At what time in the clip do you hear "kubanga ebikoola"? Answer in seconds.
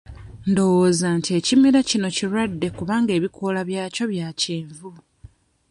2.77-3.61